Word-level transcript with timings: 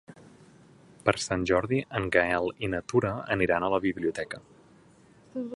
Per 1.09 1.13
Sant 1.25 1.43
Jordi 1.51 1.83
en 2.01 2.09
Gaël 2.17 2.49
i 2.67 2.71
na 2.75 2.81
Tura 2.93 3.15
aniran 3.39 3.67
a 3.69 3.73
la 3.77 3.83
biblioteca. 3.87 4.45